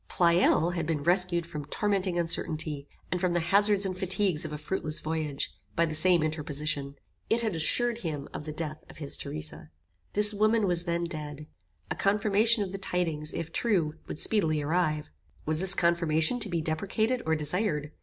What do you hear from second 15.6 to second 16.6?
confirmation to